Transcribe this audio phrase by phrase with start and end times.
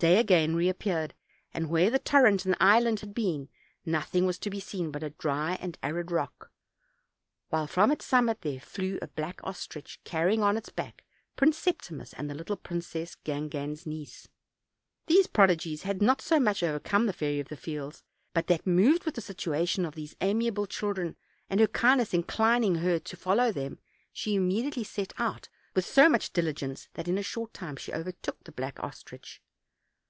[0.00, 1.12] Day again reap peared,
[1.52, 3.48] and where the torrent and island had been,
[3.84, 6.52] noth ing was to be seen but a dry and arid rock,
[7.48, 11.02] while from its summit there flew a black ostrich, carrying on its back
[11.34, 14.28] Prince Septimus and the little princess, Gangan's niece.
[15.06, 19.02] These prodigies had not so much overcome the Fairy of the Fields, but that, moved
[19.04, 21.16] with the situation of these amiable children
[21.50, 23.80] and her kindness inclining her to follow them,
[24.12, 28.44] she immediately set out with so much diligence that, in a short time, she overtook
[28.44, 29.42] the black ostrich.